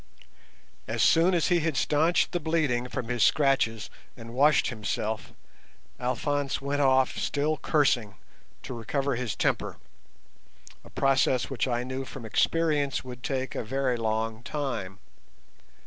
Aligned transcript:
As 0.87 1.03
soon 1.03 1.35
as 1.35 1.49
he 1.49 1.59
had 1.59 1.77
stanched 1.77 2.31
the 2.31 2.39
bleeding 2.39 2.89
from 2.89 3.07
his 3.07 3.21
scratches 3.21 3.91
and 4.17 4.33
washed 4.33 4.69
himself, 4.69 5.31
Alphonse 5.99 6.59
went 6.59 6.81
off 6.81 7.15
still 7.19 7.55
cursing, 7.57 8.15
to 8.63 8.73
recover 8.73 9.13
his 9.15 9.35
temper, 9.35 9.77
a 10.83 10.89
process 10.89 11.51
which 11.51 11.67
I 11.67 11.83
knew 11.83 12.03
from 12.03 12.25
experience 12.25 13.03
would 13.03 13.21
take 13.21 13.53
a 13.53 13.63
very 13.63 13.95
long 13.95 14.41
time. 14.41 14.97